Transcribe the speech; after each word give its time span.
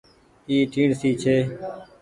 اي 0.49 0.57
ٽيڻسي 0.71 1.09
ڇي۔ 1.21 1.35